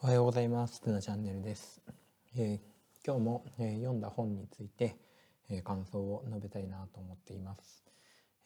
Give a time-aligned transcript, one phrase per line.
[0.00, 0.80] おはようございます。
[0.80, 1.82] つなチャンネルです。
[2.36, 2.60] えー
[3.04, 4.96] 今日も、えー読んだ本について、
[5.50, 7.84] えー感想を述べたいなと思っています。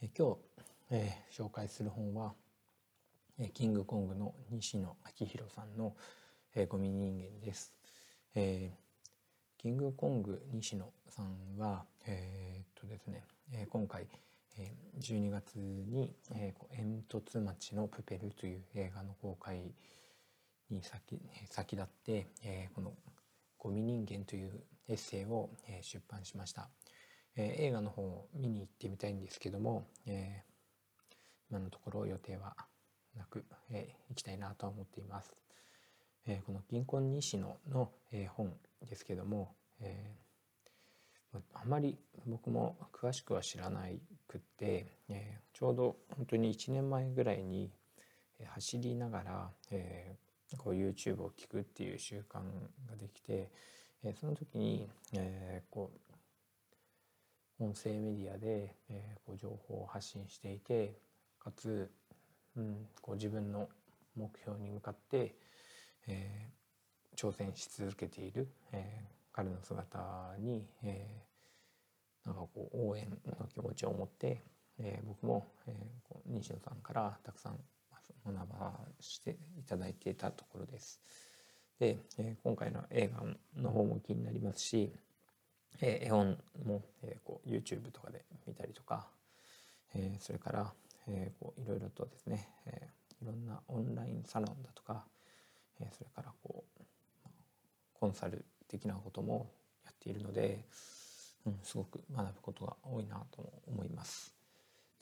[0.00, 0.38] えー今日、
[0.92, 2.32] えー紹介する本は、
[3.38, 5.94] えーキングコングの西野昭弘さんの、
[6.54, 7.74] えーゴミ人間です。
[8.34, 14.06] えーキングコング西野さんは、えーっとですね、え今回、
[14.56, 19.60] え12月に、えー煙突町のプペルという映画の公開
[20.72, 21.20] に先
[21.50, 22.94] 先立って、えーこの
[23.58, 26.68] 「ゴミ人間」というエッセイを、えー出版しました、
[27.36, 30.52] えー映画の方を見に行ってみたいんですけども、えー
[31.50, 32.56] 今のところ予定は
[33.14, 35.32] なく、えー行きたいなと思っています、
[36.26, 40.22] えーこの銀行西野の、えー本ですけども、えー
[41.54, 47.70] あまり僕も詳しくは知らないくって、えーちょうど本当に1年前ぐらいに
[48.38, 52.42] えー走りながら、えーこう YouTube を聞くっていう習慣
[52.88, 53.50] ができて、
[54.04, 55.90] えーその時に、えーこ
[57.60, 60.98] う音声メディアで、えーこう情報を発信していて
[61.38, 61.90] かつ、
[62.56, 63.68] うん、こう自分の
[64.16, 65.34] 目標に向かって、
[66.08, 66.62] えー
[67.14, 74.42] 挑戦し続けている、えー彼の姿に、えーなんかこう応援の気持ちを持って、
[74.78, 75.74] えー僕も、えー
[76.08, 77.58] こう西野さんからたくさん
[78.26, 81.00] 学ばしていただいていたところです。
[81.78, 83.22] で、え今回の映画
[83.60, 84.92] の方も気になりますし、
[85.80, 89.08] え絵本も、えこう YouTube とかで見たりとか、
[89.94, 90.72] えそれから、
[91.08, 92.88] えこういろいろとですね、え
[93.20, 95.04] いろんなオンラインサロンだとか、
[95.80, 96.82] えそれからこう
[97.94, 99.50] コンサル的なことも
[99.84, 100.64] やっているので、
[101.46, 104.32] うん、すごく学ぶことが多いなと思います。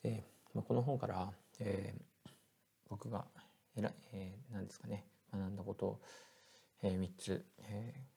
[0.03, 0.25] で、
[0.55, 2.10] まあ、この本から、えー
[2.91, 3.25] 僕が
[3.77, 6.01] えら、えー何ですかね学んだことを、
[6.83, 8.11] え3つ、えー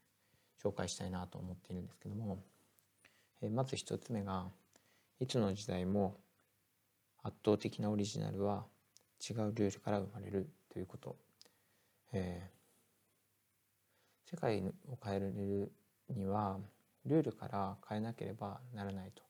[0.61, 2.43] 紹介したいなと思っているんですけども、
[3.41, 4.49] えーまず1つ目が
[5.19, 6.19] いつの時代も
[7.21, 8.65] 圧倒的なオリジナルは
[9.29, 11.15] 違うルールから生まれるということ、
[12.11, 12.53] えー
[14.25, 15.71] 世界を変える
[16.09, 16.57] には
[17.05, 19.21] ルールから変えなければならないと。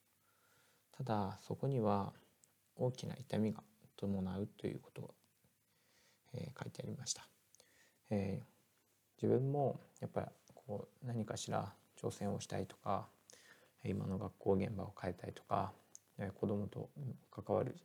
[0.95, 2.13] ただそこには
[2.77, 3.61] 大きな痛みが
[3.97, 5.13] 伴うということ、
[6.33, 7.27] えー書いてありました、
[8.09, 8.53] えー
[9.21, 11.71] 自分もやっぱりこう何かしら
[12.01, 13.07] 挑戦をしたいとか
[13.85, 15.71] 今の学校現場を変えたいとか
[16.17, 16.89] えー子どもと
[17.31, 17.77] 関わる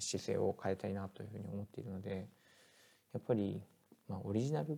[0.00, 2.26] 姿勢を変えたいなというふうに思っているので
[3.12, 3.62] やっぱり、
[4.08, 4.76] まあ、オリジナルっ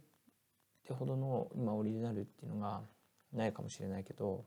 [0.86, 2.82] てほどの今オリジナルっていうのが
[3.32, 4.44] ないかもしれないけど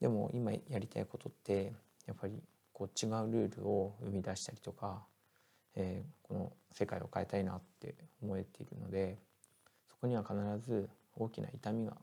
[0.00, 1.72] でも今やりたいことって
[2.06, 2.42] やっぱり
[2.72, 5.06] こう違うルールを生み出したりとか、
[5.76, 9.18] えーこの世界を変えたいなって思えているので
[9.88, 10.34] そこには必
[10.66, 11.96] ず大きな痛みが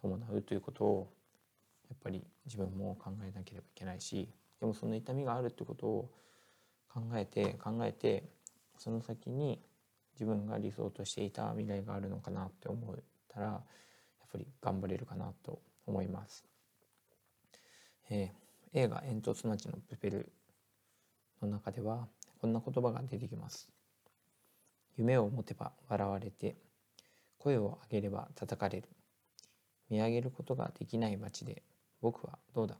[0.00, 1.12] 伴うということを
[1.88, 4.28] やっぱり自分も考えなければいけないし
[4.60, 6.10] でもその痛みがあるってことを
[6.92, 8.24] 考えて考えて
[8.78, 9.60] その先に
[10.14, 12.96] 自分が理想としていた未来があるのかなって思っ
[13.28, 13.60] たらやっ
[14.30, 16.44] ぱり頑張れるかなと思います。
[18.10, 18.42] えー
[18.74, 20.32] 映画「煙突町のプペル」
[21.42, 22.08] の中では
[22.42, 23.68] こんな言葉が出てきます。
[24.96, 26.56] 夢を持てば笑われて
[27.38, 28.88] 声を上げれば叩かれる。
[29.88, 31.62] 見上げることができない街で
[32.00, 32.78] 僕はどうだ。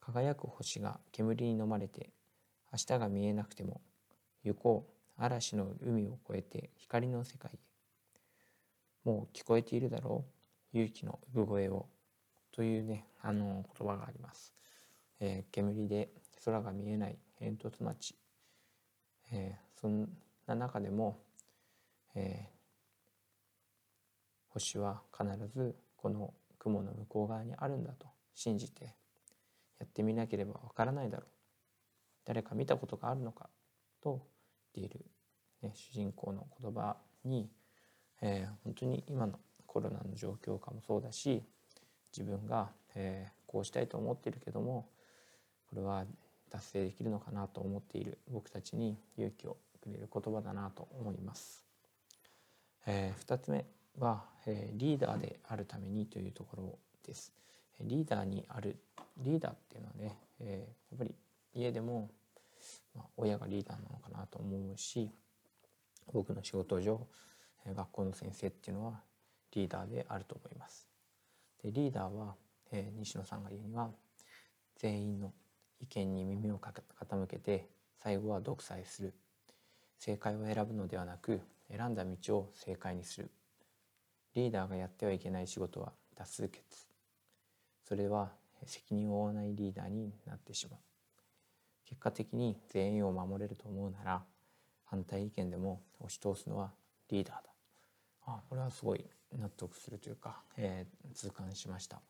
[0.00, 2.08] 輝く星が煙に飲まれて
[2.72, 3.82] 明日が見えなくても
[4.42, 5.22] 行こう。
[5.22, 7.58] 嵐の海を越えて光の世界へ。
[9.04, 10.24] もう聞こえているだろ
[10.72, 10.78] う。
[10.78, 11.86] 勇気の産声を。
[12.50, 14.54] というねあの言葉があります、
[15.20, 16.08] えー煙で
[16.46, 18.14] 空が見えない煙突町、
[19.34, 20.08] えーそん
[20.46, 21.18] な中でも、
[22.14, 22.54] えー
[24.48, 28.84] 星は必ずこの雲の向こう側にあるんだと信じて
[29.80, 31.26] やってみなければわからないだろう。
[32.24, 33.50] 誰か見たことがあるのか
[34.00, 34.24] と
[34.74, 35.06] 言っている、
[35.62, 37.50] ね、主人公の言葉に、
[38.22, 41.42] えー本当に今のコロナの状況下もそうだし
[42.16, 44.88] 自分が、えーこうしたいと思っているけども
[45.68, 46.04] これは
[46.54, 51.64] 達成できるのかなと思っている僕たちに勇気をくれる言葉だなと思います。
[52.86, 53.66] え2つ目
[53.98, 57.32] は、えーリーダーであるためにというところです。
[57.80, 58.76] リーダーにある
[59.18, 61.14] リーダーっていうのはね、えーやっぱり
[61.54, 62.08] 家でも、
[62.94, 65.10] まあ、親がリーダーなのかなと思うし
[66.12, 67.04] 僕の仕事上、
[67.66, 69.00] えー学校の先生っていうのは
[69.52, 70.86] リーダーであると思います。
[71.64, 72.36] でリーダーは、
[72.70, 73.90] えー西野さんが言うには
[74.76, 75.32] 全員の
[75.80, 77.68] 意見に耳を傾けて
[78.02, 79.14] 最後は独裁する。
[79.98, 81.40] 正解を選ぶのではなく
[81.70, 83.30] 選んだ道を正解にする。
[84.34, 86.62] リーダーがやってはいけない仕事は多数決。
[87.86, 88.32] それは
[88.66, 90.80] 責任を負わないリーダーになってしまう。
[91.86, 94.22] 結果的に全員を守れると思うなら
[94.84, 96.72] 反対意見でも押し通すのは
[97.10, 97.42] リーダーだ。
[98.26, 99.04] あこれはすごい
[99.38, 102.00] 納得するというか、えー、痛感しました、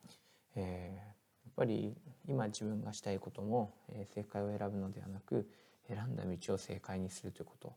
[0.54, 1.23] えー、
[1.56, 1.96] ぱり
[2.26, 5.48] 今自分がしたいことも、え、正解を選ぶのではなく
[5.88, 7.74] 選んだ道を正解にするということ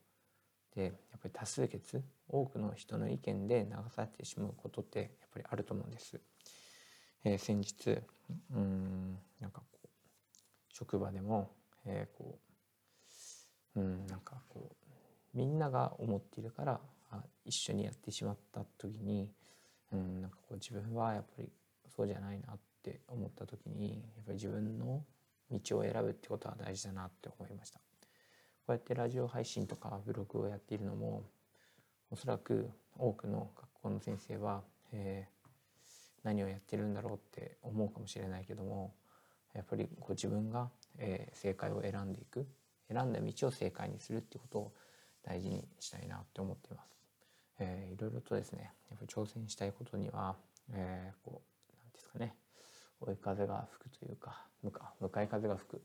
[0.76, 6.20] でやっぱり多数決多くの人の意見で流されてしまうことってやっぱりあると思うんです。
[7.24, 8.00] えー、先日
[8.54, 9.88] うんなんかこう
[10.70, 11.52] 職場でも、
[11.86, 12.40] えー、こ
[13.76, 16.80] ううんなんかこうみんなが思っているから
[17.10, 19.32] あ一緒にやってしまった時に
[19.92, 21.50] うんなんかこう自分はやっぱり
[21.96, 25.04] そうじゃないなって思った時にやっぱり自分の
[25.52, 27.80] 道を選ぶってことは大事だなって思いました。
[27.80, 27.84] こ
[28.70, 31.24] うやってラジオ配信とかブログをやっているのも
[32.12, 34.62] おそらく多くの学校の先生は、
[34.92, 35.50] えー、
[36.24, 38.94] 何をやってるんだろうって思うかもしれないけども
[39.54, 42.46] やっぱりこう自分が、えー、正解を選んでいく
[42.90, 44.74] 選んだ道を正解にするってことを
[45.24, 46.90] 大事にしたいなって思っています。
[47.60, 50.36] えー、いろいろとですねやっぱり挑戦したいことには、
[50.72, 52.36] えー、こう何ですかね
[53.02, 55.82] 追い風が吹くというか向か向かい風が吹く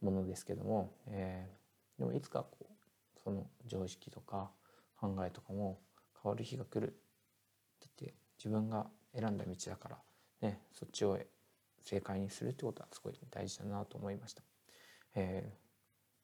[0.00, 4.50] ものですけども、えー、でもいつかこうその常識とか
[5.00, 5.80] 考えとかも
[6.22, 9.98] 変わる日が来るって言って自分が選んだ道だから
[10.42, 11.18] ねそっちを
[11.82, 14.42] 正解にするってことはすごい大事だなと思いました。
[15.14, 15.52] え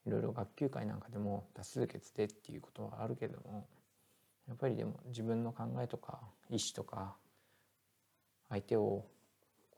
[0.05, 3.67] ー、いろいろ学級会なんかでも多数決でっていうことはあるけども
[4.47, 6.21] やっぱりでも自分の考えとか
[6.51, 7.17] 意思とか
[8.51, 9.07] 相手を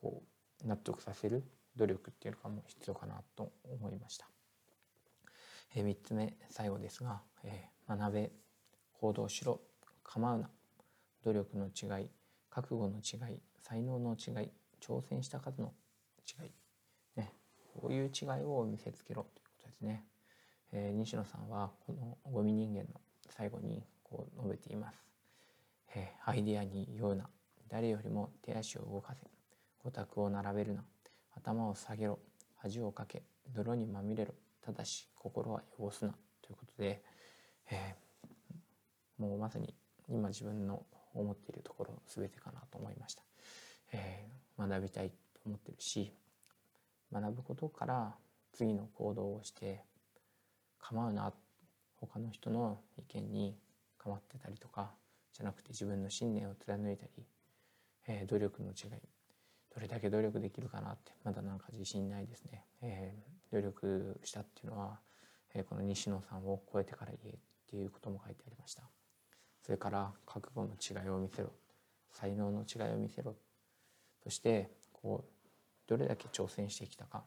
[0.01, 1.43] こう納得させる
[1.75, 4.27] 努力っていうのかも必要かなと思いました。
[5.75, 8.31] え3つ目最後ですが、え学べ
[8.93, 9.61] 行動しろ
[10.03, 10.49] 構うな。
[11.23, 12.09] 努力の違い
[12.49, 14.49] 覚悟の違い才能の違い
[14.79, 15.73] 挑戦した数の
[16.25, 16.51] 違い、
[17.17, 17.33] ね、
[17.75, 19.23] こういう違いを見せつけろ。
[19.35, 20.05] ということですね、
[20.71, 22.87] えー、西野さんはこのゴミ人間の
[23.29, 24.97] 最後にこう述べています、
[25.95, 27.29] えー、アイデアに酔うな。
[27.69, 29.36] 誰よりも手足を動かせ。
[29.83, 30.83] オタクを並べるな。
[31.35, 32.19] 頭を下げろ。
[32.57, 33.23] 恥をかけ。
[33.53, 34.33] 泥にまみれろ。
[34.61, 36.13] ただし心は汚すな。
[36.41, 37.03] ということで、
[37.69, 39.73] えー、もうまさに
[40.09, 43.23] 今自分の思っているところ全てかなと思いました、
[43.91, 45.15] えー、学びたいと
[45.45, 46.13] 思ってるし
[47.11, 48.15] 学ぶことから
[48.53, 49.81] 次の行動をして
[50.79, 51.33] 構うな
[51.99, 53.57] 他の人の意見に
[53.97, 54.91] 構ってたりとか
[55.33, 57.25] じゃなくて自分の信念を貫いたり、
[58.07, 58.91] えー、努力の違い
[59.77, 64.97] どれだけ努力できるかなってまだなんか自信ないですね、えー、努力したっていうのは、
[65.53, 67.39] えー、この西野さんを超えてから言えっ
[67.69, 68.81] ていうことも書いてありました。
[69.61, 71.51] それから覚悟の違いを見せろ。
[72.11, 73.35] 才能の違いを見せろ。
[74.23, 77.23] そしてこうどれだけ挑戦してきたか。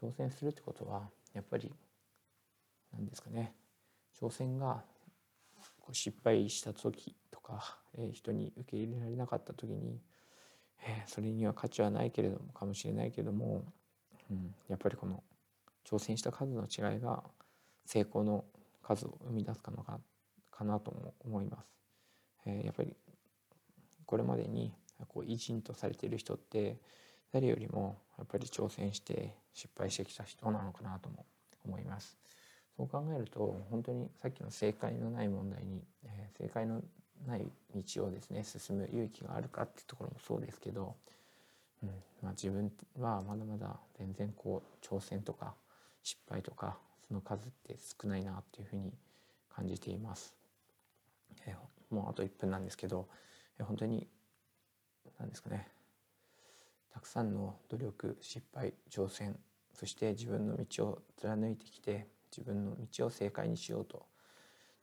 [0.00, 1.72] 挑戦するってことはやっぱり
[2.92, 3.54] 何ですかね。
[4.20, 4.84] 挑戦が
[5.80, 9.98] こう失敗した時とか、えー、人に受け入れられなかった時に
[10.82, 13.64] え、それには価値はないけれどもかもしれないけども、
[14.30, 15.22] うん、やっぱりこの
[15.84, 17.22] 挑戦した数の違いが
[17.86, 18.44] 成功の
[18.82, 20.00] 数を生み出すかのか
[20.50, 21.66] かなとも思います。
[22.46, 22.96] えー、やっぱり
[24.06, 24.72] これまでに
[25.08, 26.78] こう偉人とされている人って
[27.32, 31.26] 誰よりもやっぱり挑戦して失敗してきた人なのかなとも
[31.64, 32.18] 思います。
[32.76, 36.82] そう考えると本当にさっきの正解のない問題に、えー、正解の
[37.26, 40.94] ない道をですね進む勇気があるかっていうところもそうですけど、
[41.82, 41.88] うん
[42.22, 45.54] まあ、自分はまだまだ全然こう挑戦とか
[46.02, 48.92] 失敗とかその数って少ないなっていうふうに
[49.54, 50.34] 感じています。
[51.46, 53.08] えー、もうあと1分なんですけど、
[53.58, 54.06] えー、本当に
[55.18, 55.68] 何ですかね
[56.92, 59.38] たくさんの努力失敗挑戦
[59.72, 64.06] そして自分の道を貫いてきて自分の道を正解にしようと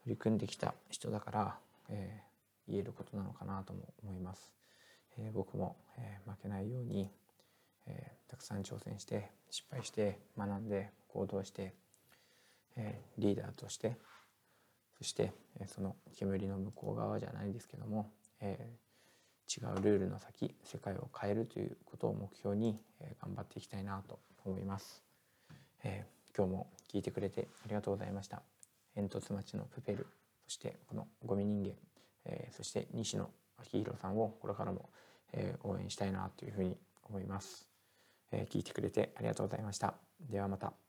[0.03, 1.57] 取り組んできた人だから、
[1.89, 2.21] え
[2.69, 4.53] 言えることなのかなとも思います。
[5.17, 7.09] えー、僕も、えー、負けないように、
[7.87, 11.73] えー、たくさん挑戦して失敗して学んで行動して、
[12.75, 13.97] えリーダーとして
[14.99, 18.11] そして、えその煙の向こう側じゃないですけども、
[18.41, 18.69] え
[19.49, 25.03] 違うルールの先世界を変えるということを目標に、え頑張っていきたいなと思います、
[25.83, 26.05] え
[26.37, 28.43] 今日も聞いてくれてありがとうございました
[28.93, 30.07] 煙突町のプペル
[30.45, 31.71] そしてこのゴミ人間
[32.29, 34.89] えー、そして西野昭弘さんをこれからも、
[35.33, 36.77] えー、応援したいなというふうに
[37.09, 37.67] 思います、
[38.31, 39.95] えー、聞いてくれてありがとうございました。
[40.29, 40.88] ではまた。